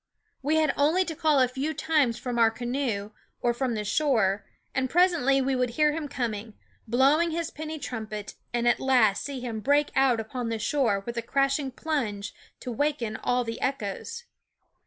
[0.41, 4.47] We had only to call a few times from our canoe, or from the shore,
[4.73, 6.55] and presently we would hear him coming,
[6.87, 11.17] blowing his penny trumpet, and at last see him break out upon the shore with
[11.17, 13.45] a crashing ff plunge to waken all i.
[13.45, 14.23] the echoes.